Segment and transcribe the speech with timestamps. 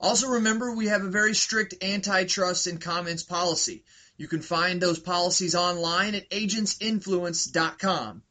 [0.00, 3.84] Also remember we have a very strict antitrust and comments policy.
[4.16, 8.22] You can find those policies online at agentsinfluence.com.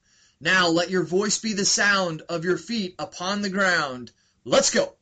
[0.46, 4.12] Now let your voice be the sound of your feet upon the ground.
[4.44, 4.94] Let's go!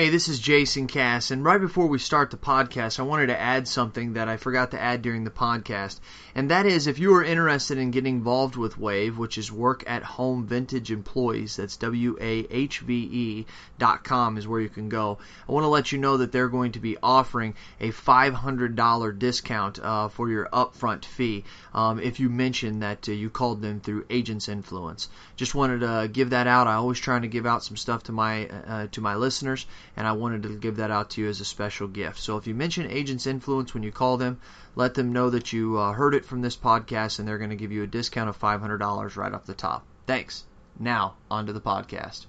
[0.00, 3.38] Hey, this is Jason Cass, and right before we start the podcast, I wanted to
[3.38, 6.00] add something that I forgot to add during the podcast,
[6.34, 9.84] and that is if you are interested in getting involved with Wave, which is Work
[9.86, 13.46] at Home Vintage Employees, that's W A H V E
[13.78, 15.18] dot com is where you can go.
[15.46, 19.78] I want to let you know that they're going to be offering a $500 discount
[19.80, 24.06] uh, for your upfront fee um, if you mention that uh, you called them through
[24.08, 25.10] Agents Influence.
[25.36, 26.68] Just wanted to give that out.
[26.68, 30.06] I always try to give out some stuff to my uh, to my listeners and
[30.06, 32.18] I wanted to give that out to you as a special gift.
[32.18, 34.40] So if you mention Agents Influence when you call them,
[34.76, 37.56] let them know that you uh, heard it from this podcast, and they're going to
[37.56, 39.84] give you a discount of $500 right off the top.
[40.06, 40.44] Thanks.
[40.78, 42.26] Now, on to the podcast.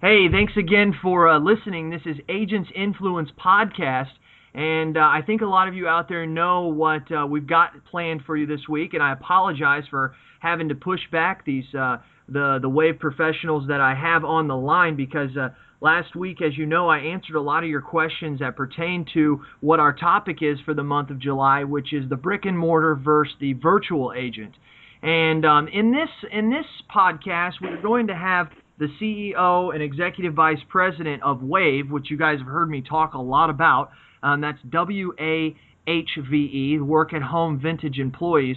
[0.00, 1.90] Hey, thanks again for uh, listening.
[1.90, 4.08] This is Agents Influence Podcast.
[4.54, 7.84] And uh, I think a lot of you out there know what uh, we've got
[7.84, 11.98] planned for you this week, and I apologize for having to push back these uh,
[12.30, 15.50] the the wave professionals that I have on the line because uh,
[15.80, 19.42] last week, as you know, I answered a lot of your questions that pertain to
[19.60, 22.94] what our topic is for the month of July, which is the brick and mortar
[22.94, 24.54] versus the virtual agent.
[25.02, 30.34] And um, in this in this podcast, we're going to have the CEO and executive
[30.34, 33.90] vice president of Wave, which you guys have heard me talk a lot about.
[34.22, 38.56] Um, that's W A H V E, Work at Home Vintage Employees.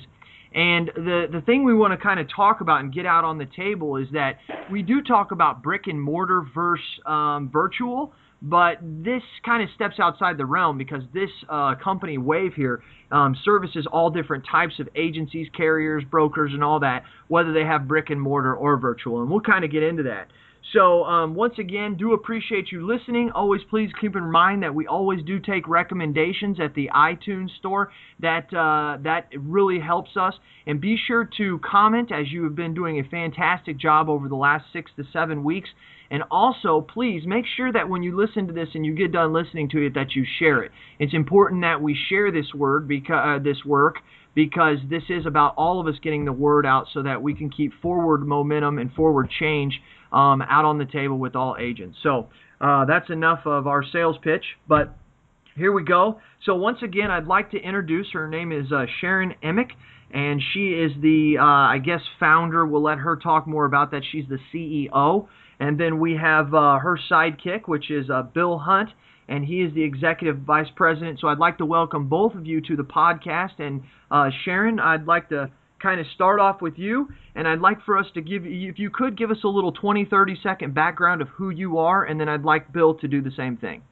[0.54, 3.38] And the, the thing we want to kind of talk about and get out on
[3.38, 4.38] the table is that
[4.72, 9.96] we do talk about brick and mortar versus um, virtual, but this kind of steps
[10.00, 14.90] outside the realm because this uh, company, Wave here, um, services all different types of
[14.96, 19.22] agencies, carriers, brokers, and all that, whether they have brick and mortar or virtual.
[19.22, 20.28] And we'll kind of get into that.
[20.72, 23.32] So um, once again, do appreciate you listening.
[23.32, 27.92] Always please keep in mind that we always do take recommendations at the iTunes store.
[28.20, 30.34] That uh, that really helps us.
[30.66, 34.36] And be sure to comment as you have been doing a fantastic job over the
[34.36, 35.70] last six to seven weeks.
[36.10, 39.34] And also, please make sure that when you listen to this and you get done
[39.34, 40.72] listening to it, that you share it.
[41.00, 43.98] It's important that we share this word because uh, this work
[44.36, 47.50] because this is about all of us getting the word out so that we can
[47.50, 49.80] keep forward momentum and forward change
[50.14, 51.98] um, out on the table with all agents.
[52.04, 52.30] So
[52.62, 54.96] uh, that's enough of our sales pitch, but
[55.56, 56.20] here we go.
[56.46, 58.28] So once again, I'd like to introduce her.
[58.28, 59.72] name is uh, Sharon Emek,
[60.12, 62.66] and she is the, uh, I guess, founder.
[62.66, 64.04] We'll let her talk more about that.
[64.12, 65.28] She's the CEO.
[65.60, 68.90] And then we have uh, her sidekick, which is uh, Bill Hunt,
[69.28, 71.20] and he is the executive vice president.
[71.20, 73.60] So I'd like to welcome both of you to the podcast.
[73.60, 75.52] And uh, Sharon, I'd like to
[75.84, 78.80] kind of start off with you, and I'd like for us to give you, if
[78.80, 82.20] you could give us a little 20, 30 second background of who you are, and
[82.20, 83.84] then I'd like Bill to do the same thing.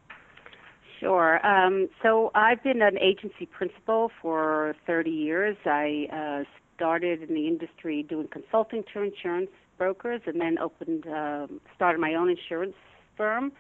[1.02, 1.46] Sure.
[1.46, 5.58] Um, so I've been an agency principal for 30 years.
[5.66, 6.44] I uh,
[6.76, 12.14] started in the industry doing consulting to insurance brokers, and then opened, uh, started my
[12.14, 12.76] own insurance
[13.18, 13.52] firm.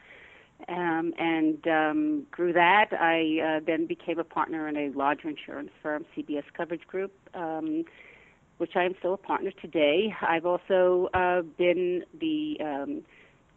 [0.70, 2.90] Um, and um, grew that.
[2.91, 7.84] I uh, then became a partner in a larger insurance firm, CBS Coverage Group, um,
[8.62, 10.14] which I am still a partner today.
[10.22, 13.02] I've also uh, been the um,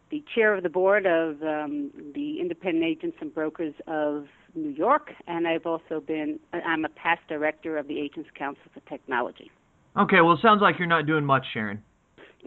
[0.09, 5.11] the chair of the board of um, the Independent Agents and Brokers of New York,
[5.27, 9.51] and I've also been I'm a past director of the Agents Council for Technology.
[9.95, 11.83] Okay, well, it sounds like you're not doing much, Sharon.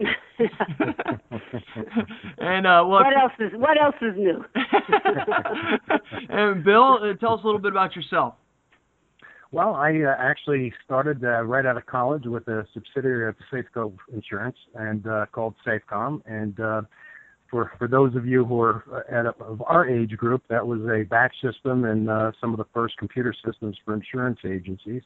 [2.39, 4.43] and uh, well, what else is what else is new?
[6.29, 8.35] and Bill, uh, tell us a little bit about yourself.
[9.51, 13.95] Well, I uh, actually started uh, right out of college with a subsidiary of Safeco
[14.13, 16.21] Insurance and uh, called Safecom.
[16.27, 16.81] And uh,
[17.49, 20.67] for for those of you who are uh, at a, of our age group, that
[20.67, 25.01] was a batch system and uh, some of the first computer systems for insurance agencies.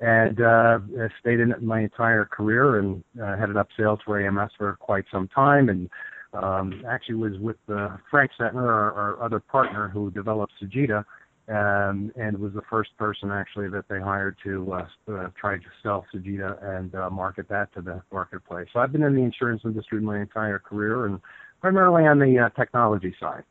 [0.00, 4.20] And uh, I stayed in it my entire career and uh, headed up sales for
[4.20, 5.70] AMS for quite some time.
[5.70, 5.88] And
[6.34, 11.04] um, actually was with uh, Frank Setner, our, our other partner who developed Sagitta
[11.48, 15.64] um, and was the first person actually that they hired to uh, uh, try to
[15.82, 18.68] sell Sagitta and uh, market that to the marketplace.
[18.72, 21.20] So I've been in the insurance industry my entire career, and
[21.60, 23.44] primarily on the uh, technology side.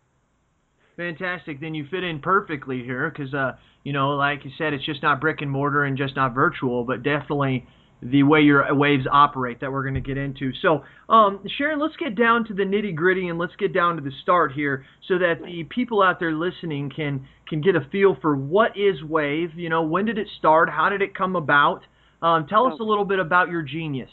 [0.95, 1.59] Fantastic.
[1.59, 3.53] Then you fit in perfectly here because, uh,
[3.83, 6.83] you know, like you said, it's just not brick and mortar and just not virtual,
[6.83, 7.67] but definitely
[8.01, 10.51] the way your waves operate that we're going to get into.
[10.61, 14.01] So, um, Sharon, let's get down to the nitty gritty and let's get down to
[14.01, 18.17] the start here, so that the people out there listening can can get a feel
[18.21, 19.51] for what is Wave.
[19.55, 20.69] You know, when did it start?
[20.69, 21.81] How did it come about?
[22.21, 24.09] Um, tell us a little bit about your genius.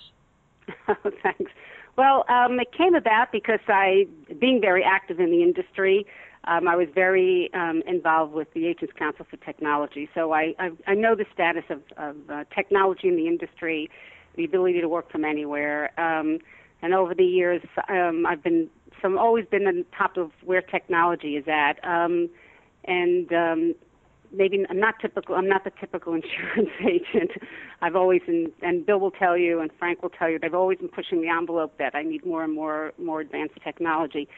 [1.22, 1.50] Thanks.
[1.96, 4.06] Well, um, it came about because I,
[4.40, 6.06] being very active in the industry,
[6.46, 10.08] um, I was very um, involved with the Agents Council for Technology.
[10.14, 13.90] So I, I, I know the status of, of uh, technology in the industry,
[14.36, 15.98] the ability to work from anywhere.
[15.98, 16.38] Um,
[16.82, 18.68] and over the years, um, I've been
[19.00, 21.82] some always been on top of where technology is at.
[21.84, 22.28] Um,
[22.84, 23.74] and um,
[24.36, 25.34] maybe I'm not typical.
[25.34, 27.32] I'm not the typical insurance agent.
[27.82, 30.78] I've always been, and Bill will tell you, and Frank will tell you, I've always
[30.78, 34.28] been pushing the envelope that I need more and more more advanced technology.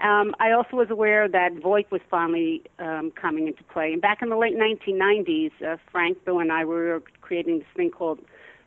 [0.00, 3.92] Um, I also was aware that VoIP was finally um, coming into play.
[3.92, 7.90] And back in the late 1990s, uh, Frank, Bill, and I were creating this thing
[7.90, 8.18] called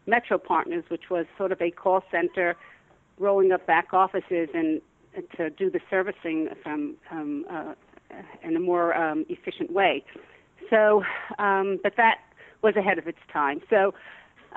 [0.05, 2.55] Metro Partners, which was sort of a call center
[3.19, 4.81] rolling up back offices and,
[5.15, 7.73] and to do the servicing from um, uh,
[8.43, 10.03] in a more um, efficient way.
[10.69, 11.04] So,
[11.39, 12.19] um, but that
[12.62, 13.62] was ahead of its time.
[13.69, 13.94] So,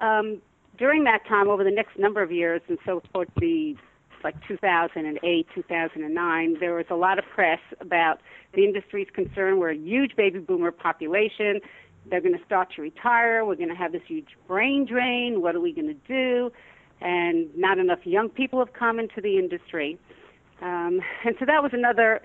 [0.00, 0.40] um,
[0.78, 3.76] during that time, over the next number of years, and so towards the
[4.24, 8.20] like 2008, 2009, there was a lot of press about
[8.54, 9.58] the industry's concern.
[9.58, 11.60] We're a huge baby boomer population.
[12.08, 13.44] They're going to start to retire.
[13.44, 15.40] We're going to have this huge brain drain.
[15.40, 16.52] What are we going to do?
[17.00, 19.98] And not enough young people have come into the industry.
[20.60, 22.20] Um, and so that was another,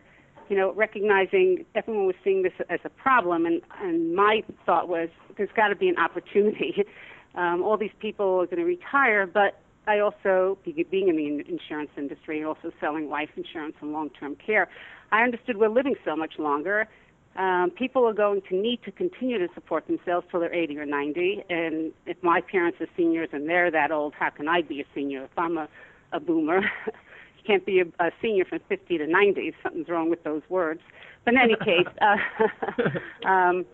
[0.49, 3.45] you know, recognizing everyone was seeing this as a problem.
[3.45, 6.83] And, and my thought was there's got to be an opportunity.
[7.35, 11.89] Um, all these people are going to retire, but I also, being in the insurance
[11.97, 14.69] industry, and also selling life insurance and long-term care,
[15.11, 16.87] I understood we're living so much longer.
[17.35, 20.85] Um, people are going to need to continue to support themselves till they're 80 or
[20.85, 21.43] 90.
[21.49, 24.85] And if my parents are seniors and they're that old, how can I be a
[24.95, 25.67] senior if I'm a,
[26.13, 26.61] a boomer?
[27.45, 29.53] can't be a, a senior from 50 to 90.
[29.63, 30.81] Something's wrong with those words.
[31.23, 33.65] But in any case, uh, um,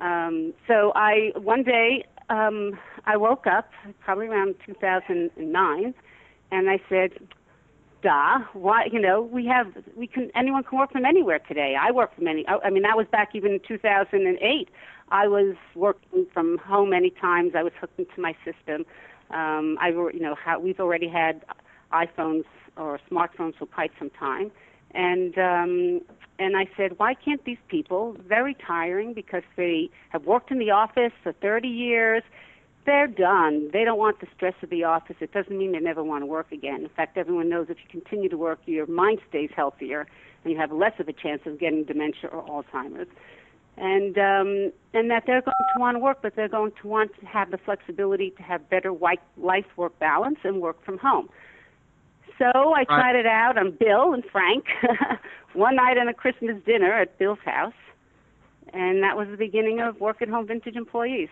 [0.00, 3.70] um, so I one day um, I woke up
[4.00, 5.94] probably around 2009,
[6.50, 7.12] and I said,
[8.02, 8.88] "Duh, why?
[8.92, 11.76] You know, we have we can anyone can work from anywhere today.
[11.80, 12.46] I work from any.
[12.46, 14.68] I, I mean, that was back even in 2008.
[15.08, 17.52] I was working from home many times.
[17.54, 18.84] I was hooked into my system.
[19.30, 21.44] Um, I, you know, how, we've already had
[21.92, 22.44] iPhones
[22.76, 24.50] or smartphones for quite some time,
[24.92, 26.00] and um,
[26.38, 30.70] and I said, why can't these people, very tiring because they have worked in the
[30.70, 32.22] office for 30 years,
[32.84, 33.70] they're done.
[33.72, 35.16] They don't want the stress of the office.
[35.20, 36.82] It doesn't mean they never want to work again.
[36.82, 40.06] In fact, everyone knows if you continue to work, your mind stays healthier
[40.44, 43.08] and you have less of a chance of getting dementia or Alzheimer's.
[43.78, 47.10] And um, and that they're going to want to work, but they're going to want
[47.20, 48.90] to have the flexibility to have better
[49.36, 51.28] life-work balance and work from home.
[52.38, 54.64] So I tried it out on Bill and Frank
[55.54, 57.72] one night on a Christmas dinner at Bill's house,
[58.72, 61.30] and that was the beginning of Work at Home Vintage Employees.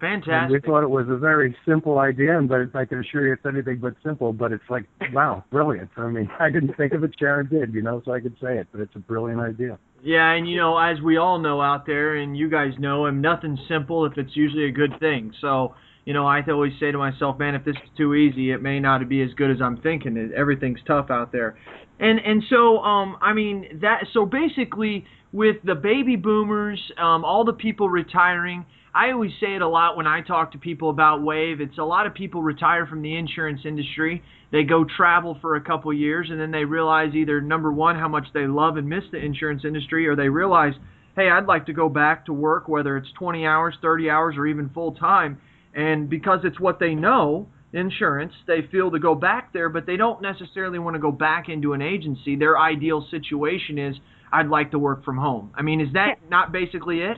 [0.00, 0.32] Fantastic.
[0.32, 3.46] And we thought it was a very simple idea, but I can assure you it's
[3.46, 4.34] anything but simple.
[4.34, 5.90] But it's like, wow, brilliant.
[5.96, 8.58] I mean, I didn't think of it, Sharon did, you know, so I could say
[8.58, 9.78] it, but it's a brilliant idea.
[10.02, 13.22] Yeah, and you know, as we all know out there, and you guys know, and
[13.22, 15.32] nothing's simple if it's usually a good thing.
[15.40, 15.74] So
[16.04, 18.78] you know, I always say to myself, man, if this is too easy, it may
[18.78, 20.32] not be as good as I'm thinking.
[20.36, 21.56] Everything's tough out there,
[21.98, 24.04] and and so um, I mean that.
[24.12, 28.66] So basically, with the baby boomers, um, all the people retiring.
[28.96, 31.60] I always say it a lot when I talk to people about Wave.
[31.60, 34.22] It's a lot of people retire from the insurance industry.
[34.52, 38.06] They go travel for a couple years, and then they realize either number one how
[38.06, 40.74] much they love and miss the insurance industry, or they realize,
[41.16, 44.46] hey, I'd like to go back to work, whether it's 20 hours, 30 hours, or
[44.46, 45.40] even full time
[45.74, 49.96] and because it's what they know, insurance, they feel to go back there, but they
[49.96, 52.36] don't necessarily want to go back into an agency.
[52.36, 53.96] Their ideal situation is,
[54.32, 55.52] I'd like to work from home.
[55.54, 57.16] I mean, is that not basically it?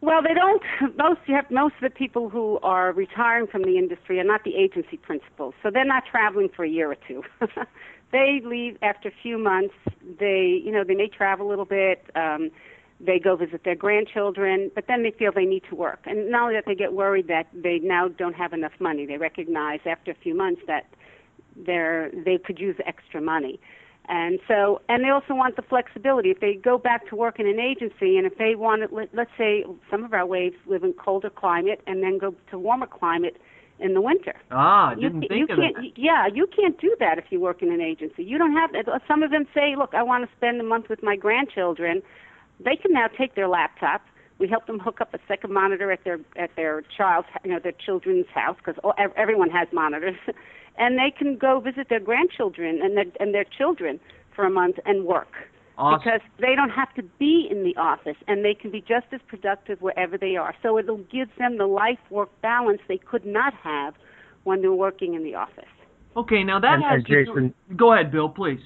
[0.00, 0.62] Well, they don't.
[0.96, 4.44] Most you have most of the people who are retiring from the industry are not
[4.44, 7.22] the agency principals, so they're not traveling for a year or two.
[8.12, 9.74] they leave after a few months.
[10.20, 12.04] They, you know, they may travel a little bit.
[12.14, 12.50] Um,
[13.00, 16.00] they go visit their grandchildren, but then they feel they need to work.
[16.06, 19.04] And not only that, they get worried that they now don't have enough money.
[19.06, 20.86] They recognize after a few months that
[21.56, 23.60] they're they could use extra money.
[24.08, 26.30] And so, and they also want the flexibility.
[26.30, 29.12] If they go back to work in an agency, and if they want to, let,
[29.12, 32.86] let's say some of our waves live in colder climate and then go to warmer
[32.86, 33.36] climate
[33.80, 34.34] in the winter.
[34.52, 35.92] Ah, didn't you, think you of can't, it.
[35.96, 38.22] Yeah, you can't do that if you work in an agency.
[38.22, 38.70] You don't have.
[39.08, 42.02] Some of them say, "Look, I want to spend a month with my grandchildren.
[42.60, 44.02] They can now take their laptop.
[44.38, 47.58] We help them hook up a second monitor at their at their child's you know
[47.58, 48.76] their children's house because
[49.16, 50.16] everyone has monitors,
[50.78, 53.98] and they can go visit their grandchildren and their and their children
[54.34, 55.32] for a month and work.
[55.78, 56.00] Awesome.
[56.00, 59.20] Because they don't have to be in the office and they can be just as
[59.26, 60.54] productive wherever they are.
[60.62, 63.94] So it'll give them the life work balance they could not have
[64.44, 65.64] when they're working in the office.
[66.16, 68.60] Okay, now that and, has and Jason, go ahead, Bill, please.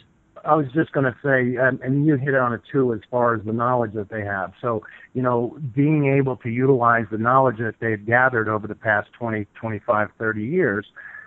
[0.45, 3.35] I was just going to say, um, and you hit on it too, as far
[3.35, 4.53] as the knowledge that they have.
[4.61, 4.83] So,
[5.15, 9.47] you know, being able to utilize the knowledge that they've gathered over the past 20,
[9.61, 10.87] 25, 30 years,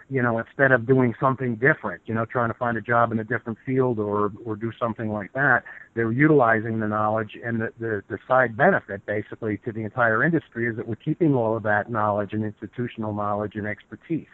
[0.10, 3.20] you know, instead of doing something different, you know, trying to find a job in
[3.20, 5.63] a different field or or do something like that,
[5.96, 10.67] they're utilizing the knowledge and the, the, the side benefit basically to the entire industry
[10.67, 14.27] is that we're keeping all of that knowledge and institutional knowledge and expertise.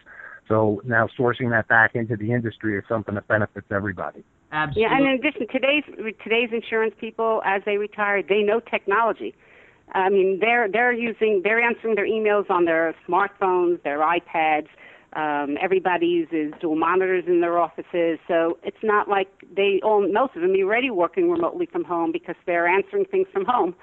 [0.47, 4.23] So now sourcing that back into the industry is something that benefits everybody.
[4.51, 4.81] Absolutely.
[4.81, 5.83] Yeah, and in addition, today's
[6.23, 9.35] today's insurance people, as they retire, they know technology.
[9.93, 14.67] I mean, they're they're using they're answering their emails on their smartphones, their iPads.
[15.13, 20.35] Um, everybody uses dual monitors in their offices, so it's not like they all most
[20.35, 23.75] of them are already working remotely from home because they're answering things from home.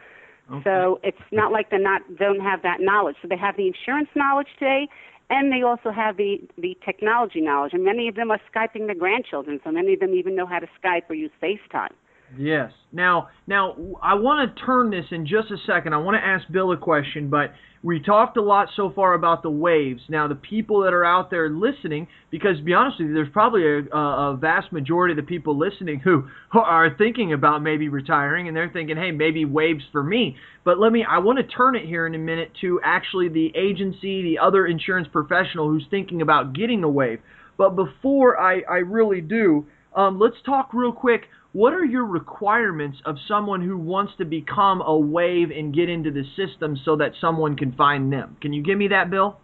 [0.50, 0.62] Okay.
[0.62, 3.16] So it's not like they're not don't have that knowledge.
[3.20, 4.88] So they have the insurance knowledge today,
[5.30, 7.72] and they also have the the technology knowledge.
[7.72, 10.58] And many of them are skyping their grandchildren, so many of them even know how
[10.58, 11.92] to Skype or use FaceTime.
[12.38, 12.72] Yes.
[12.92, 15.92] Now, now I want to turn this in just a second.
[15.92, 17.52] I want to ask Bill a question, but
[17.82, 20.00] we talked a lot so far about the waves.
[20.08, 23.32] Now, the people that are out there listening, because to be honest with you, there's
[23.32, 27.88] probably a, a vast majority of the people listening who, who are thinking about maybe
[27.88, 30.36] retiring, and they're thinking, hey, maybe waves for me.
[30.64, 33.52] But let me, I want to turn it here in a minute to actually the
[33.56, 37.20] agency, the other insurance professional who's thinking about getting a wave.
[37.56, 39.66] But before I, I really do,
[39.96, 41.22] um, let's talk real quick
[41.56, 46.10] what are your requirements of someone who wants to become a wave and get into
[46.10, 48.36] the system so that someone can find them?
[48.42, 49.40] Can you give me that, Bill?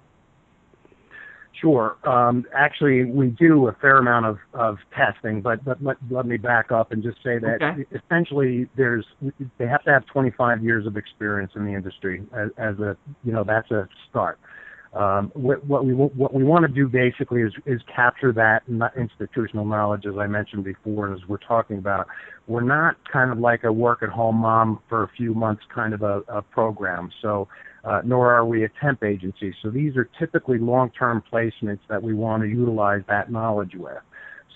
[1.59, 1.97] Sure.
[2.07, 6.37] Um, actually, we do a fair amount of, of testing, but, but let, let me
[6.37, 7.87] back up and just say that okay.
[8.05, 9.07] essentially there's
[9.57, 12.95] they have to have 25 years of experience in the industry as, as a
[13.25, 14.39] you know that's a start.
[14.95, 18.63] Um, what, what, we what we want to do basically is is capture that
[18.95, 22.07] institutional knowledge, as I mentioned before, and as we're talking about.
[22.47, 26.23] We're not kind of like a work-at-home mom for a few months kind of a,
[26.29, 27.11] a program.
[27.23, 27.49] So,
[27.85, 29.55] uh, nor are we a temp agency.
[29.63, 34.03] So these are typically long-term placements that we want to utilize that knowledge with.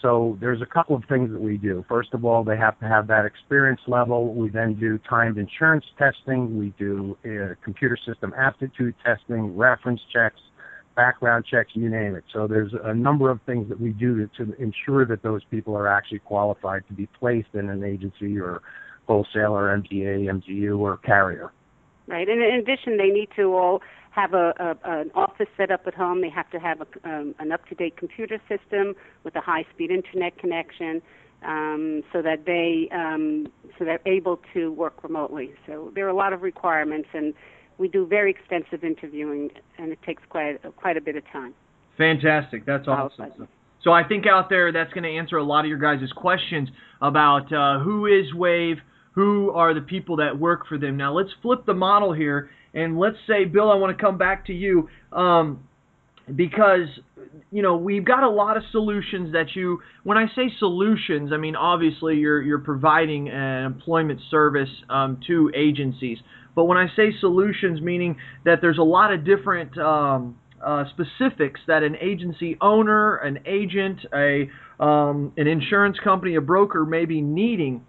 [0.02, 1.84] So there's a couple of things that we do.
[1.88, 4.34] First of all, they have to have that experience level.
[4.34, 6.58] We then do timed insurance testing.
[6.58, 10.40] We do uh, computer system aptitude testing, reference checks,
[10.94, 12.24] background checks, you name it.
[12.32, 15.76] So there's a number of things that we do to, to ensure that those people
[15.76, 18.62] are actually qualified to be placed in an agency or
[19.06, 21.52] wholesaler, MGA, MGU, or carrier.
[22.06, 22.28] Right.
[22.28, 23.82] And in addition, they need to all
[24.16, 26.22] have a, a an office set up at home.
[26.22, 28.94] They have to have a, um, an up-to-date computer system
[29.24, 31.02] with a high-speed internet connection,
[31.44, 33.46] um, so that they um,
[33.78, 35.52] so they're able to work remotely.
[35.66, 37.34] So there are a lot of requirements, and
[37.78, 41.54] we do very extensive interviewing, and it takes quite quite a bit of time.
[41.98, 42.64] Fantastic.
[42.64, 43.48] That's awesome.
[43.84, 46.68] So I think out there that's going to answer a lot of your guys' questions
[47.00, 48.78] about uh, who is Wave,
[49.12, 50.96] who are the people that work for them.
[50.96, 54.46] Now let's flip the model here and let's say, Bill, I want to come back
[54.46, 55.66] to you um,
[56.34, 56.88] because
[57.50, 59.80] you know we've got a lot of solutions that you.
[60.04, 65.50] When I say solutions, I mean obviously you're you're providing an employment service um, to
[65.56, 66.18] agencies.
[66.54, 71.60] But when I say solutions, meaning that there's a lot of different um, uh, specifics
[71.66, 74.50] that an agency owner, an agent, a
[74.82, 77.86] um, an insurance company, a broker may be needing.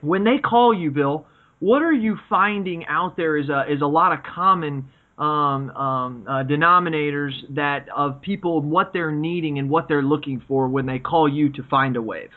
[0.00, 1.26] When they call you, Bill,
[1.60, 6.26] what are you finding out there is a is a lot of common um, um,
[6.28, 10.98] uh, denominators that of people what they're needing and what they're looking for when they
[10.98, 12.30] call you to find a wave.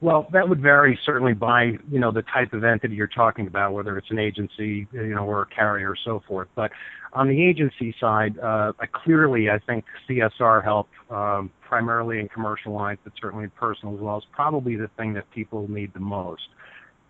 [0.00, 3.72] Well, that would vary certainly by you know the type of entity you're talking about,
[3.72, 6.48] whether it's an agency, you know, or a carrier, or so forth.
[6.54, 6.72] But
[7.14, 12.98] on the agency side, uh, clearly, I think CSR help, um, primarily in commercial lines,
[13.02, 16.48] but certainly in personal as well, is probably the thing that people need the most.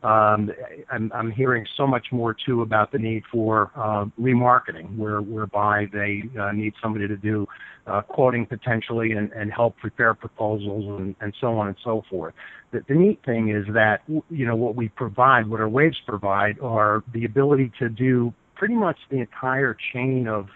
[0.04, 5.86] I'm, I'm hearing so much more too about the need for uh, remarketing, where, whereby
[5.92, 7.46] they uh, need somebody to do
[7.86, 12.34] uh, quoting potentially and, help prepare proposals and, so on and so forth.
[12.72, 17.04] The, neat thing is that you know what we provide, what our waves provide, are
[17.12, 20.48] the ability to do pretty much the entire chain of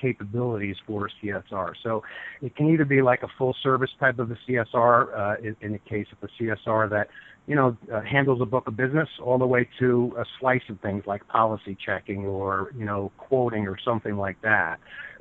[0.00, 1.72] capabilities for CSR.
[1.82, 2.02] So
[2.42, 6.06] it can either be like a full service type of a CSR, in the case
[6.12, 7.08] of a CSR that
[7.46, 10.80] you know, uh, handles a book of business all the way to a slice of
[10.80, 14.78] things like policy checking or, you know, quoting or something like that.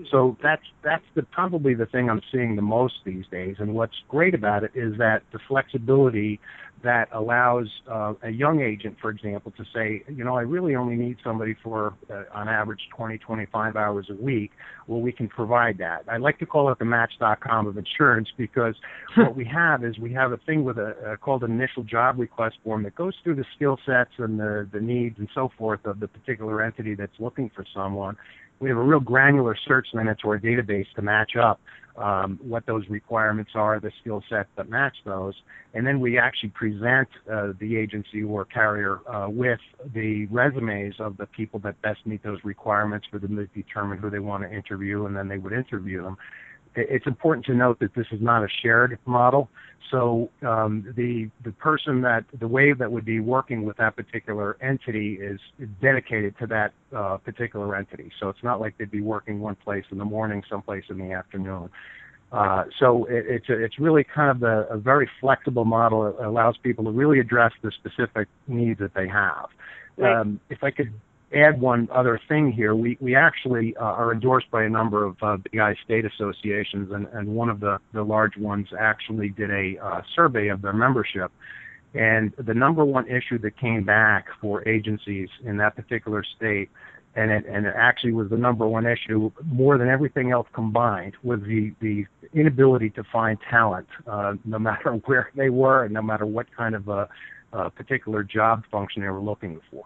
[0.10, 3.58] So that's that's the probably the thing I'm seeing the most these days.
[3.60, 6.40] And what's great about it is that the flexibility
[6.84, 10.96] that allows uh, a young agent, for example, to say, you know, I really only
[10.96, 14.52] need somebody for uh, on average 20, 25 hours a week.
[14.88, 16.04] Well, we can provide that.
[16.10, 18.76] I like to call it the Match.com of insurance because
[19.16, 22.13] what we have is we have a thing with a, a called an initial job
[22.18, 25.86] request form that goes through the skill sets and the the needs and so forth
[25.86, 28.18] of the particular entity that's looking for someone.
[28.60, 31.60] We have a real granular search then into our database to match up
[31.98, 35.36] um, what those requirements are, the skill set that match those,
[35.74, 39.60] and then we actually present uh, the agency or carrier uh, with
[39.94, 44.10] the resumes of the people that best meet those requirements for them to determine who
[44.10, 46.18] they want to interview, and then they would interview them
[46.76, 49.50] it's important to note that this is not a shared model.
[49.92, 54.58] So um, the the person that the wave that would be working with that particular
[54.62, 55.40] entity is
[55.82, 58.12] dedicated to that uh, particular entity.
[58.20, 61.12] So it's not like they'd be working one place in the morning, someplace in the
[61.12, 61.70] afternoon.
[62.32, 66.08] Uh, so it, it's a, it's really kind of a, a very flexible model.
[66.08, 69.50] It allows people to really address the specific needs that they have.
[69.98, 70.16] Right.
[70.16, 70.92] Um, if I could
[71.34, 72.76] add one other thing here.
[72.76, 77.08] We we actually uh, are endorsed by a number of uh, BI state associations, and,
[77.08, 81.32] and one of the, the large ones actually did a uh, survey of their membership.
[81.94, 86.72] And the number one issue that came back for agencies in that particular state,
[87.16, 91.14] and it, and it actually was the number one issue more than everything else combined,
[91.22, 96.02] was the, the inability to find talent, uh, no matter where they were and no
[96.02, 97.08] matter what kind of a,
[97.52, 99.86] a particular job function they were looking for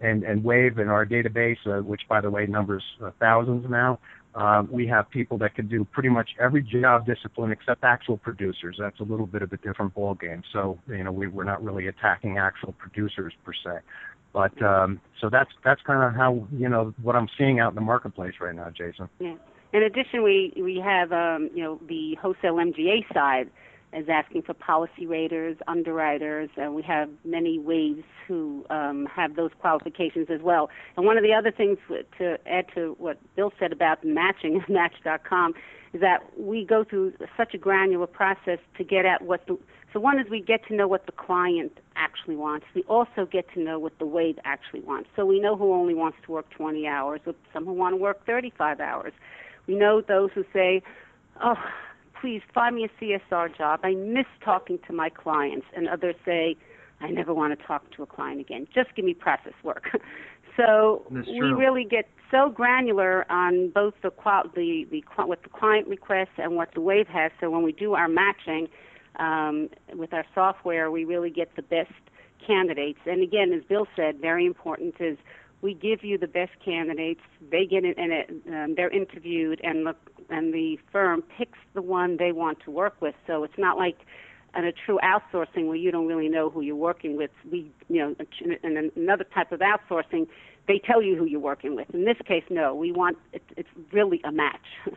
[0.00, 3.98] and, and Wave in our database, uh, which by the way numbers uh, thousands now,
[4.34, 8.76] uh, we have people that can do pretty much every job discipline except actual producers.
[8.78, 10.42] That's a little bit of a different ballgame.
[10.52, 13.80] So you know we, we're not really attacking actual producers per se.
[14.32, 17.74] But um, so that's that's kind of how you know what I'm seeing out in
[17.74, 19.08] the marketplace right now, Jason.
[19.18, 19.34] Yeah.
[19.72, 23.50] In addition, we we have um, you know the wholesale MGA side
[23.92, 29.50] is asking for policy raters, underwriters, and we have many waves who um, have those
[29.60, 30.68] qualifications as well.
[30.96, 31.78] And one of the other things
[32.18, 35.54] to add to what Bill said about matching Match.com
[35.94, 39.58] is that we go through such a granular process to get at what the
[39.92, 42.66] so one is we get to know what the client actually wants.
[42.74, 45.08] We also get to know what the wave actually wants.
[45.16, 47.96] So we know who only wants to work 20 hours, or some who want to
[47.96, 49.14] work 35 hours.
[49.66, 50.82] We know those who say,
[51.42, 51.56] "Oh,
[52.20, 53.80] please find me a CSR job.
[53.82, 55.66] I miss talking to my clients.
[55.76, 56.56] And others say,
[57.00, 58.66] I never want to talk to a client again.
[58.74, 59.84] Just give me process work.
[60.56, 64.10] so we really get so granular on both the,
[64.54, 67.30] the, the what the client requests and what the wave has.
[67.40, 68.68] So when we do our matching
[69.18, 71.92] um, with our software, we really get the best
[72.44, 73.00] candidates.
[73.06, 75.16] And again, as Bill said, very important is
[75.60, 77.20] we give you the best candidates.
[77.50, 79.94] They get in, and it, um, they're interviewed, and the
[80.30, 83.14] and the firm picks the one they want to work with.
[83.26, 83.98] So it's not like
[84.56, 87.30] in a true outsourcing where you don't really know who you're working with.
[87.50, 88.14] We, you know,
[88.62, 90.26] in another type of outsourcing,
[90.66, 91.88] they tell you who you're working with.
[91.94, 92.74] In this case, no.
[92.74, 94.66] We want it, it's really a match.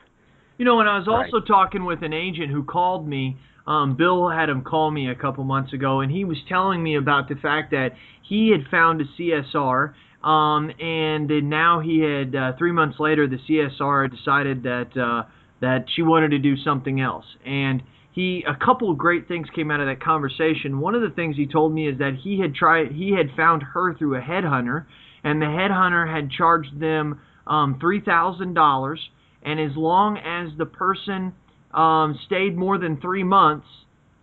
[0.58, 1.48] You know, and I was also right.
[1.48, 3.36] talking with an agent who called me.
[3.66, 6.98] Um, Bill had him call me a couple months ago, and he was telling me
[6.98, 12.52] about the fact that he had found a CSR um, and now he had uh,
[12.58, 15.28] three months later, the CSR decided that uh,
[15.62, 17.26] that she wanted to do something else.
[17.46, 17.82] And
[18.12, 20.80] he a couple of great things came out of that conversation.
[20.80, 23.64] One of the things he told me is that he had tried he had found
[23.64, 24.86] her through a headhunter,
[25.24, 29.00] and the headhunter had charged them um, three thousand dollars.
[29.44, 31.34] And as long as the person
[31.74, 33.66] um, stayed more than three months,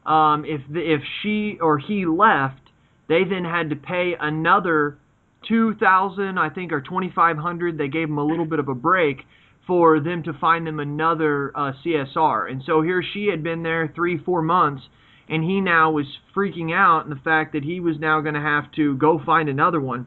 [0.06, 2.60] um, if the, if she or he left,
[3.08, 4.98] they then had to pay another
[5.46, 9.18] 2000 I think or 2500 they gave them a little bit of a break
[9.66, 13.92] for them to find them another uh, CSR and so here she had been there
[13.94, 14.82] 3 4 months
[15.28, 18.40] and he now was freaking out in the fact that he was now going to
[18.40, 20.06] have to go find another one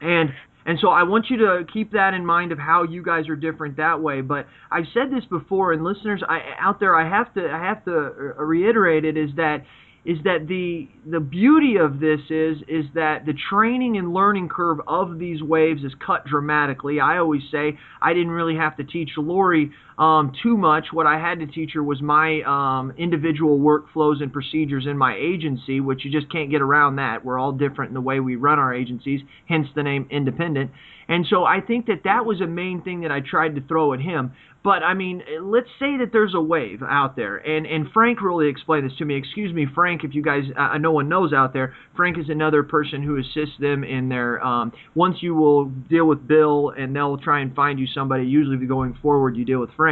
[0.00, 0.30] and
[0.64, 3.36] and so I want you to keep that in mind of how you guys are
[3.36, 4.20] different that way.
[4.20, 7.84] But I've said this before, and listeners I, out there, I have to I have
[7.86, 7.96] to
[8.38, 9.64] uh, reiterate it is that
[10.04, 14.78] is that the the beauty of this is is that the training and learning curve
[14.88, 16.98] of these waves is cut dramatically.
[16.98, 20.86] I always say I didn't really have to teach Lori um, too much.
[20.92, 25.16] What I had to teach her was my um, individual workflows and procedures in my
[25.16, 27.24] agency, which you just can't get around that.
[27.24, 30.70] We're all different in the way we run our agencies, hence the name independent.
[31.08, 33.92] And so I think that that was a main thing that I tried to throw
[33.92, 34.32] at him.
[34.64, 38.48] But I mean, let's say that there's a wave out there, and and Frank really
[38.48, 39.16] explained this to me.
[39.16, 42.62] Excuse me, Frank if you guys, uh, no one knows out there, Frank is another
[42.62, 44.42] person who assists them in their.
[44.42, 48.24] Um, once you will deal with Bill, and they'll try and find you somebody.
[48.24, 49.91] Usually, going forward, you deal with Frank.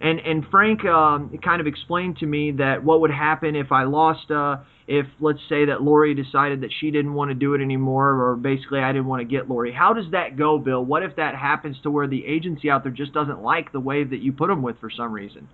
[0.00, 3.84] And and Frank um, kind of explained to me that what would happen if I
[3.84, 4.30] lost.
[4.30, 8.10] Uh, if let's say that Lori decided that she didn't want to do it anymore,
[8.10, 9.72] or basically I didn't want to get Lori.
[9.72, 10.84] How does that go, Bill?
[10.84, 14.10] What if that happens to where the agency out there just doesn't like the wave
[14.10, 15.48] that you put them with for some reason?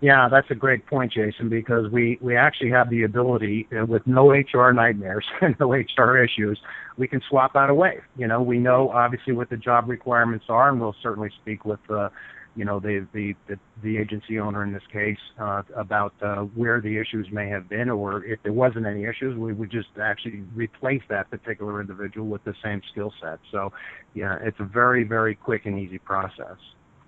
[0.00, 4.06] Yeah, that's a great point, Jason, because we, we actually have the ability, uh, with
[4.06, 6.58] no HR nightmares and no HR issues,
[6.96, 8.02] we can swap out a wave.
[8.16, 11.80] You know, we know obviously what the job requirements are, and we'll certainly speak with
[11.90, 12.10] uh,
[12.56, 16.80] you know the the the, the agency owner in this case uh, about uh, where
[16.80, 20.42] the issues may have been, or if there wasn't any issues, we would just actually
[20.54, 23.38] replace that particular individual with the same skill set.
[23.50, 23.72] So,
[24.14, 26.56] yeah, it's a very very quick and easy process.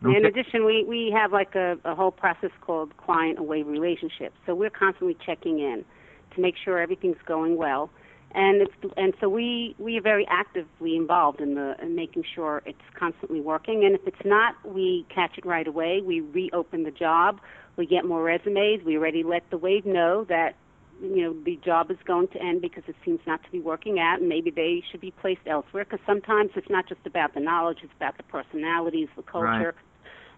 [0.04, 0.16] Okay.
[0.16, 4.32] In addition, we, we have like a, a whole process called client away relationship.
[4.46, 5.84] So we're constantly checking in
[6.34, 7.90] to make sure everything's going well
[8.32, 12.62] and it's and so we we are very actively involved in the in making sure
[12.64, 13.84] it's constantly working.
[13.84, 16.00] And if it's not we catch it right away.
[16.00, 17.40] We reopen the job.
[17.76, 18.84] We get more resumes.
[18.84, 20.54] We already let the wave know that
[21.02, 23.98] you know the job is going to end because it seems not to be working
[23.98, 24.20] out.
[24.20, 27.78] And maybe they should be placed elsewhere because sometimes it's not just about the knowledge
[27.82, 29.74] it's about the personalities the culture.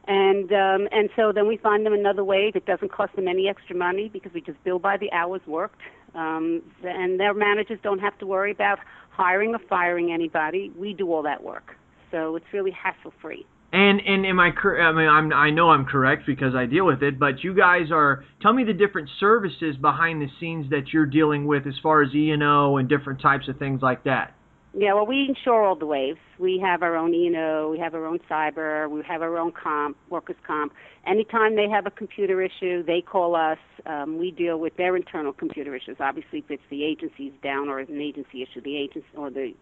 [0.07, 0.09] Right.
[0.09, 3.48] and um and so then we find them another wave it doesn't cost them any
[3.48, 5.78] extra money because we just bill by the hours worked
[6.14, 8.79] um, and their managers don't have to worry about
[9.11, 10.72] hiring or firing anybody.
[10.77, 11.77] We do all that work,
[12.11, 13.46] so it's really hassle free.
[13.72, 16.85] And and am I cor- I mean I'm I know I'm correct because I deal
[16.85, 20.92] with it, but you guys are tell me the different services behind the scenes that
[20.92, 24.05] you're dealing with as far as E and O and different types of things like
[24.05, 24.35] that.
[24.74, 26.18] Yeah, well, we insure all the waves.
[26.38, 29.98] We have our own E&O, we have our own cyber, we have our own comp,
[30.08, 30.72] workers' comp.
[31.06, 33.58] Anytime they have a computer issue, they call us.
[33.85, 35.98] Um, we deal with their internal computer issues.
[36.00, 39.54] Obviously, if it's the agency's down or an agency issue, the agency or the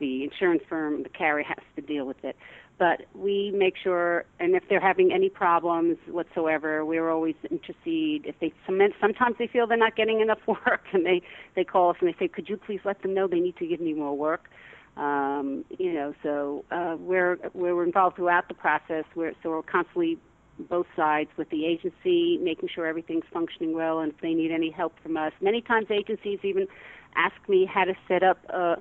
[0.00, 2.36] the insurance firm, the carrier has to deal with it
[2.78, 8.24] but we make sure and if they're having any problems whatsoever we're always intercede.
[8.24, 11.22] If they sometimes they feel they're not getting enough work and they
[11.54, 13.66] they call us and they say could you please let them know they need to
[13.66, 14.48] give me more work?
[14.96, 19.04] Um you know so uh we're we're involved throughout the process.
[19.14, 20.18] We're so we're constantly
[20.68, 24.70] both sides with the agency making sure everything's functioning well and if they need any
[24.70, 25.32] help from us.
[25.40, 26.66] Many times agencies even
[27.14, 28.76] ask me how to set up uh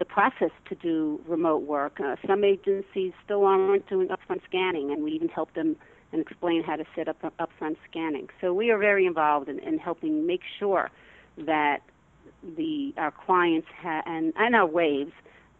[0.00, 2.00] the process to do remote work.
[2.00, 5.76] Uh, some agencies still aren't doing upfront scanning, and we even help them
[6.10, 8.28] and explain how to set up upfront scanning.
[8.40, 10.90] So we are very involved in, in helping make sure
[11.38, 11.82] that
[12.56, 15.12] the our clients ha- and and our waves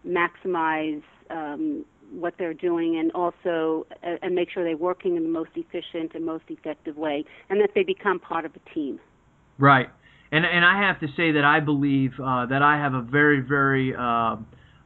[0.05, 5.29] maximize um, what they're doing, and also uh, and make sure they're working in the
[5.29, 8.99] most efficient and most effective way, and that they become part of a team.
[9.59, 9.91] Right
[10.33, 13.41] and and I have to say that I believe uh, that I have a very
[13.41, 14.37] very uh,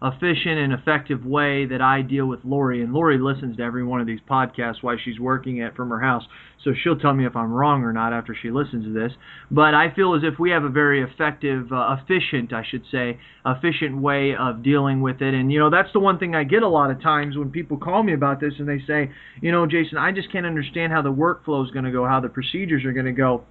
[0.05, 2.83] efficient and effective way that I deal with Lori.
[2.83, 6.01] And Lori listens to every one of these podcasts while she's working at from her
[6.01, 6.25] house,
[6.63, 9.13] so she'll tell me if I'm wrong or not after she listens to this.
[9.51, 13.19] But I feel as if we have a very effective, uh, efficient, I should say,
[13.47, 15.33] efficient way of dealing with it.
[15.33, 17.79] And you know that's the one thing I get a lot of times when people
[17.79, 21.01] call me about this and they say, you know, Jason, I just can't understand how
[21.01, 23.45] the workflow is going to go, how the procedures are going to go,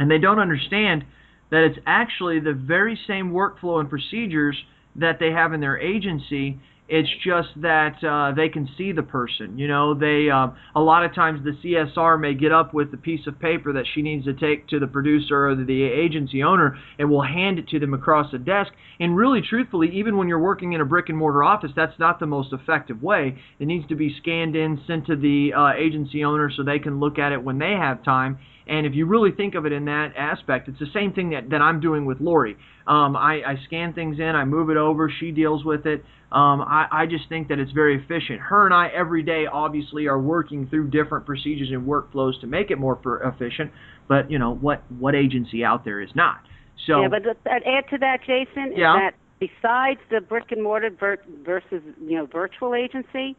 [0.00, 1.04] and they don't understand
[1.50, 4.56] that it's actually the very same workflow and procedures
[4.96, 6.58] that they have in their agency.
[6.86, 9.56] It's just that uh, they can see the person.
[9.56, 12.98] You know, they uh, a lot of times the CSR may get up with a
[12.98, 16.78] piece of paper that she needs to take to the producer or the agency owner,
[16.98, 18.70] and will hand it to them across the desk.
[19.00, 22.20] And really, truthfully, even when you're working in a brick and mortar office, that's not
[22.20, 23.38] the most effective way.
[23.58, 27.00] It needs to be scanned in, sent to the uh, agency owner so they can
[27.00, 29.84] look at it when they have time and if you really think of it in
[29.86, 32.56] that aspect, it's the same thing that, that I'm doing with Lori.
[32.86, 36.04] Um, I, I scan things in, I move it over, she deals with it.
[36.32, 38.40] Um, I, I just think that it's very efficient.
[38.40, 42.70] Her and I every day obviously are working through different procedures and workflows to make
[42.70, 43.70] it more efficient.
[44.08, 44.82] But you know what?
[44.98, 46.40] What agency out there is not?
[46.86, 48.94] So yeah, but add to that, Jason, yeah.
[48.96, 53.36] is that besides the brick and mortar versus you know virtual agency,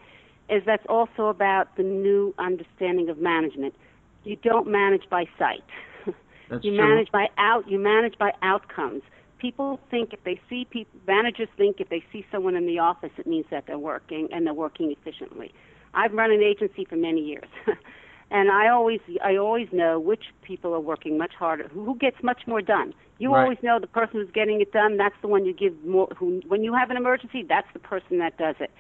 [0.49, 3.75] is that's also about the new understanding of management
[4.25, 5.63] you don't manage by sight.
[6.49, 6.88] That's you true.
[6.88, 7.69] manage by out.
[7.69, 9.03] You manage by outcomes.
[9.38, 13.11] People think if they see people, managers think if they see someone in the office,
[13.17, 15.53] it means that they're working and they're working efficiently.
[15.93, 17.47] I've run an agency for many years,
[18.31, 22.41] and I always I always know which people are working much harder, who gets much
[22.47, 22.93] more done.
[23.17, 23.43] You right.
[23.43, 24.97] always know the person who's getting it done.
[24.97, 26.07] That's the one you give more.
[26.17, 28.71] Who when you have an emergency, that's the person that does it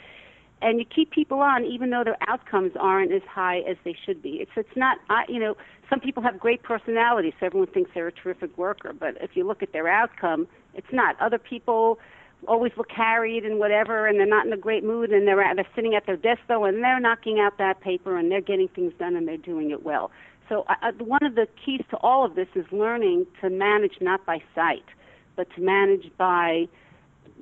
[0.61, 4.21] and you keep people on even though their outcomes aren't as high as they should
[4.21, 4.37] be.
[4.41, 5.55] It's it's not I you know
[5.89, 9.45] some people have great personalities, so everyone thinks they're a terrific worker, but if you
[9.45, 11.19] look at their outcome, it's not.
[11.21, 11.99] Other people
[12.47, 15.67] always look harried and whatever, and they're not in a great mood, and they're they're
[15.75, 18.93] sitting at their desk though, and they're knocking out that paper, and they're getting things
[18.97, 20.11] done, and they're doing it well.
[20.49, 24.25] So uh, one of the keys to all of this is learning to manage not
[24.25, 24.85] by sight,
[25.35, 26.67] but to manage by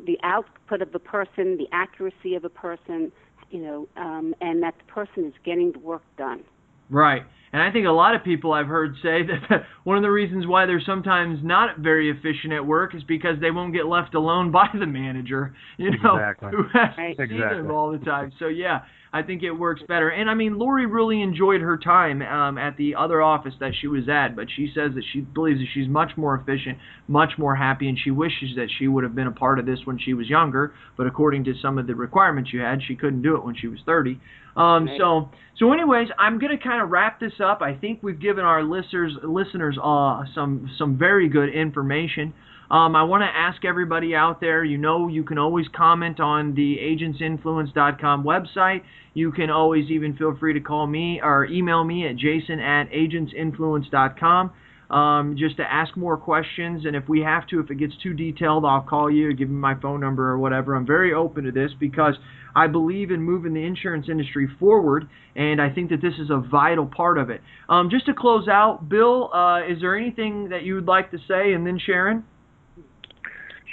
[0.06, 3.12] the output of the person, the accuracy of a person,
[3.52, 6.44] you know, um, and that the person is getting the work done.
[6.90, 7.24] Right.
[7.54, 10.48] And I think a lot of people I've heard say that one of the reasons
[10.48, 14.52] why they're sometimes not very efficient at work is because they won't get left alone
[14.52, 16.50] by the manager, you know, exactly.
[16.52, 17.16] who has right.
[17.18, 18.32] to see them all the time.
[18.40, 18.82] So yeah,
[19.14, 20.10] I think it works better.
[20.10, 23.86] And I mean, Lori really enjoyed her time um, at the other office that she
[23.86, 27.56] was at, but she says that she believes that she's much more efficient, much more
[27.56, 30.16] happy, and she wishes that she would have been a part of this when she
[30.16, 30.74] was younger.
[30.98, 33.68] But according to some of the requirements you had, she couldn't do it when she
[33.68, 34.20] was 30.
[34.56, 35.00] Um, Right.
[35.00, 37.62] So, so anyways, I'm gonna kind of wrap this up.
[37.62, 42.34] I think we've given our listeners listeners uh, some some very good information.
[42.72, 44.64] Um, I want to ask everybody out there.
[44.64, 48.82] You know, you can always comment on the agentsinfluence.com website.
[49.14, 52.90] You can always even feel free to call me or email me at jason at
[52.90, 54.52] agentsinfluence.com
[54.90, 56.86] um, just to ask more questions.
[56.86, 59.56] And if we have to, if it gets too detailed, I'll call you, give me
[59.56, 60.76] my phone number or whatever.
[60.76, 62.16] I'm very open to this because
[62.56, 66.38] I believe in moving the insurance industry forward, and I think that this is a
[66.38, 67.42] vital part of it.
[67.70, 71.18] Um, just to close out, Bill, uh, is there anything that you would like to
[71.28, 71.54] say?
[71.54, 72.24] And then Sharon?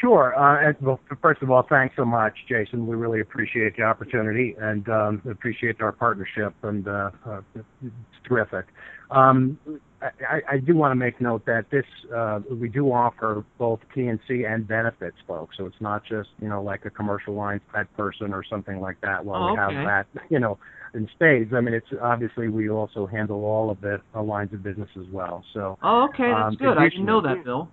[0.00, 0.34] Sure.
[0.34, 2.86] Uh, well, first of all, thanks so much, Jason.
[2.86, 7.94] We really appreciate the opportunity and um, appreciate our partnership, and uh, uh, it's
[8.26, 8.64] terrific.
[9.10, 9.58] Um,
[10.02, 11.84] I, I do want to make note that this
[12.14, 15.56] uh, we do offer both P&C and benefits, folks.
[15.58, 19.00] So it's not just you know like a commercial lines pet person or something like
[19.02, 19.24] that.
[19.24, 20.58] Well, Oh, we have that you know
[20.94, 21.52] in spades.
[21.54, 25.06] I mean, it's obviously we also handle all of the uh, lines of business as
[25.12, 25.44] well.
[25.52, 26.78] So Oh, okay, that's Um, good.
[26.78, 27.68] I didn't know that, Bill.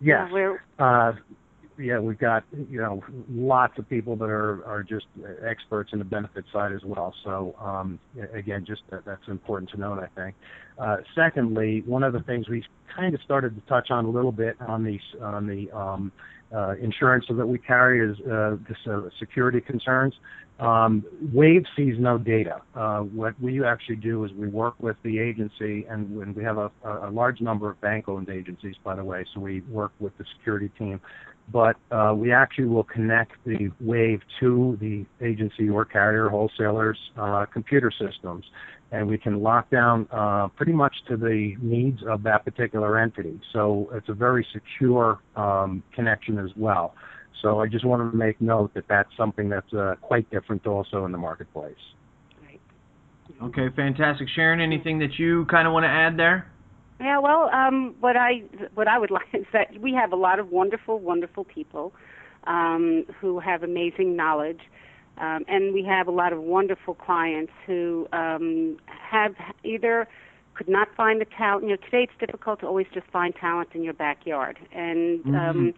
[0.00, 1.12] yes, Yeah, we're uh,
[1.78, 5.06] yeah, we've got you know lots of people that are are just
[5.44, 7.14] experts in the benefit side as well.
[7.24, 7.98] So um,
[8.32, 10.36] again, just that, that's important to note, I think.
[10.82, 12.64] Uh, secondly, one of the things we
[12.94, 16.10] kind of started to touch on a little bit on the on the um,
[16.52, 20.12] uh, insurance that we carry is uh, this uh, security concerns.
[20.58, 22.60] Um, Wave sees no data.
[22.74, 26.70] Uh, what we actually do is we work with the agency, and we have a,
[26.84, 30.70] a large number of bank-owned agencies, by the way, so we work with the security
[30.78, 31.00] team
[31.48, 36.96] but uh, we actually will connect the wave to the agency or carrier wholesalers
[37.52, 38.44] computer systems
[38.92, 43.40] and we can lock down uh, pretty much to the needs of that particular entity.
[43.52, 46.94] So it's a very secure um, connection as well.
[47.40, 51.04] So i just wanted to make note that that's something that's uh, quite different also
[51.06, 51.74] in the marketplace.
[53.42, 54.28] Okay, fantastic.
[54.36, 56.46] Sharon, anything that you kind of want to add there?
[57.00, 58.42] Yeah, well, um, what I
[58.74, 61.92] what I would like is that we have a lot of wonderful, wonderful people
[62.46, 64.60] um, who have amazing knowledge,
[65.18, 70.08] um, and we have a lot of wonderful clients who um, have either
[70.54, 71.64] could not find the talent.
[71.64, 75.74] You know, today it's difficult to always just find talent in your backyard, and um,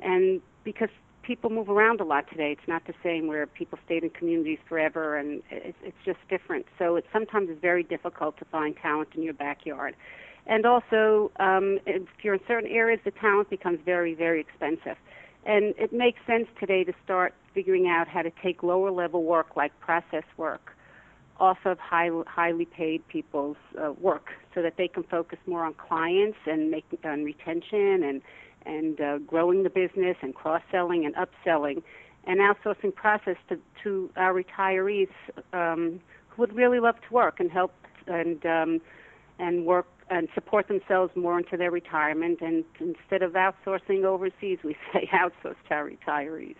[0.00, 0.90] and because
[1.22, 4.58] people move around a lot today, it's not the same where people stayed in communities
[4.66, 6.64] forever, and it's, it's just different.
[6.78, 9.94] So it's sometimes it's very difficult to find talent in your backyard.
[10.46, 14.96] And also, um, if you're in certain areas, the talent becomes very, very expensive.
[15.44, 19.56] And it makes sense today to start figuring out how to take lower level work
[19.56, 20.74] like process work
[21.40, 25.74] off of high, highly paid people's uh, work so that they can focus more on
[25.74, 28.22] clients and making on retention and
[28.66, 31.82] and uh, growing the business and cross selling and upselling
[32.24, 35.08] and outsourcing process to to our retirees
[35.52, 37.72] um, who would really love to work and help
[38.08, 38.80] and um,
[39.38, 44.76] and work and support themselves more into their retirement and instead of outsourcing overseas we
[44.92, 46.56] say outsource to our retirees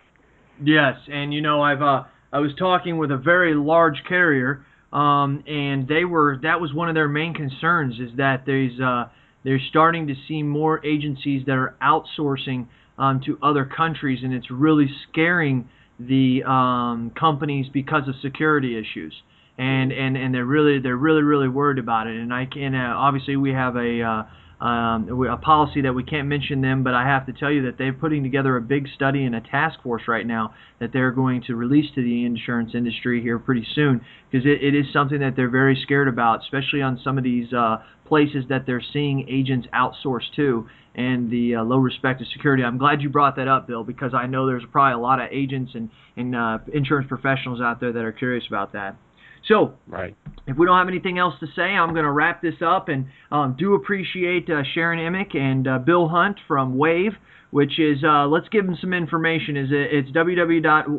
[0.63, 5.43] Yes, and you know I've uh I was talking with a very large carrier, um,
[5.47, 9.05] and they were that was one of their main concerns is that there's uh
[9.43, 14.51] they're starting to see more agencies that are outsourcing um, to other countries, and it's
[14.51, 19.13] really scaring the um, companies because of security issues.
[19.59, 22.15] And, and and they're really they're really really worried about it.
[22.15, 24.23] And I can uh, obviously we have a uh,
[24.65, 27.77] um, a policy that we can't mention them, but I have to tell you that
[27.77, 31.43] they're putting together a big study and a task force right now that they're going
[31.43, 35.35] to release to the insurance industry here pretty soon because it, it is something that
[35.37, 39.67] they're very scared about, especially on some of these uh, places that they're seeing agents
[39.73, 42.63] outsource to and the uh, low respect of security.
[42.63, 45.29] I'm glad you brought that up, Bill, because I know there's probably a lot of
[45.31, 48.97] agents and, and uh, insurance professionals out there that are curious about that.
[49.47, 50.15] So, right.
[50.47, 53.05] if we don't have anything else to say, I'm going to wrap this up and
[53.31, 57.13] um, do appreciate uh, Sharon Emek and uh, Bill Hunt from Wave,
[57.51, 59.57] which is, uh, let's give them some information.
[59.57, 60.91] Is it, It's www.wahve.com?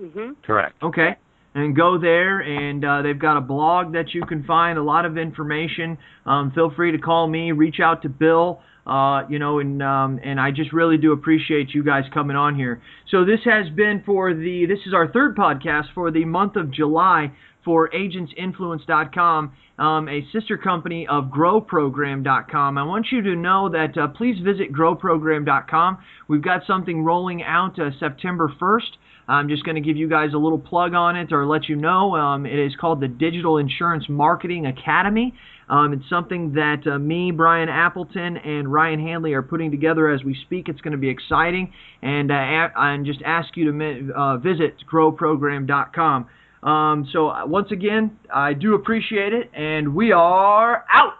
[0.00, 0.30] Mm-hmm.
[0.44, 0.82] Correct.
[0.82, 1.16] Okay.
[1.54, 5.04] And go there, and uh, they've got a blog that you can find a lot
[5.04, 5.98] of information.
[6.24, 8.60] Um, feel free to call me, reach out to Bill.
[8.88, 12.56] Uh, you know, and um, and I just really do appreciate you guys coming on
[12.56, 12.80] here.
[13.10, 16.70] So this has been for the this is our third podcast for the month of
[16.70, 17.32] July
[17.64, 22.78] for AgentsInfluence.com, um, a sister company of GrowProgram.com.
[22.78, 25.98] I want you to know that uh, please visit GrowProgram.com.
[26.28, 28.96] We've got something rolling out uh, September 1st.
[29.28, 31.76] I'm just going to give you guys a little plug on it or let you
[31.76, 32.16] know.
[32.16, 35.34] Um, it is called the Digital Insurance Marketing Academy.
[35.70, 40.24] Um, it's something that uh, me, Brian Appleton, and Ryan Hanley are putting together as
[40.24, 40.68] we speak.
[40.68, 46.28] It's going to be exciting, and uh, and just ask you to uh, visit growprogram.com.
[46.62, 51.14] Um, so uh, once again, I do appreciate it, and we are out.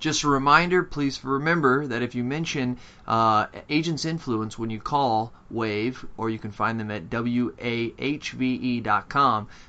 [0.00, 5.30] Just a reminder, please remember that if you mention uh, Agents Influence when you call
[5.52, 7.58] WAHVE, or you can find them at wahve.com,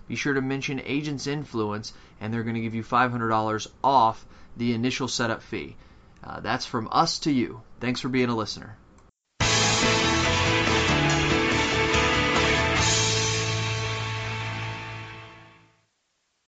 [0.08, 1.91] be sure to mention Agents Influence,
[2.22, 5.76] and they're going to give you $500 off the initial setup fee.
[6.24, 7.62] Uh, that's from us to you.
[7.82, 8.78] Thanks for being a listener.